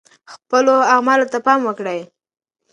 خپلو 0.33 0.75
اعمالو 0.93 1.31
ته 1.31 1.37
پام 1.45 1.59
وکړئ. 1.65 1.99